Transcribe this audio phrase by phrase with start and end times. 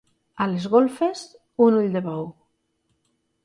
[0.45, 1.21] A les golfes,
[1.67, 2.27] un ull de bou.